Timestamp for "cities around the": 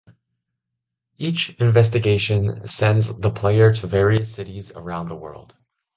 4.33-5.15